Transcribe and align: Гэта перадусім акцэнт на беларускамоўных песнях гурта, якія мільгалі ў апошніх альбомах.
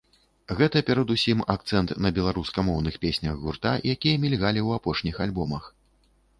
Гэта 0.61 0.77
перадусім 0.87 1.43
акцэнт 1.55 1.93
на 2.07 2.13
беларускамоўных 2.17 2.97
песнях 3.05 3.39
гурта, 3.45 3.77
якія 3.97 4.15
мільгалі 4.27 4.59
ў 4.67 4.83
апошніх 4.83 5.15
альбомах. 5.31 5.73